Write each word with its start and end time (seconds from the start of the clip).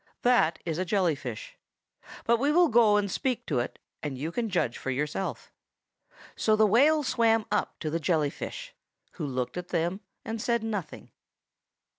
"That 0.23 0.57
is 0.65 0.79
a 0.79 0.83
jelly 0.83 1.13
fish. 1.13 1.57
But 2.25 2.39
we 2.39 2.51
will 2.51 2.69
go 2.69 2.97
and 2.97 3.11
speak 3.11 3.45
to 3.45 3.59
it, 3.59 3.77
and 4.01 4.17
you 4.17 4.31
can 4.31 4.49
judge 4.49 4.79
for 4.79 4.89
yourself." 4.89 5.53
So 6.35 6.55
the 6.55 6.65
whale 6.65 7.03
swam 7.03 7.45
up 7.51 7.77
to 7.81 7.91
the 7.91 7.99
jelly 7.99 8.31
fish, 8.31 8.73
who 9.11 9.25
looked 9.27 9.57
at 9.57 9.67
them, 9.67 9.99
but 10.23 10.41
said 10.41 10.63
nothing. 10.63 11.11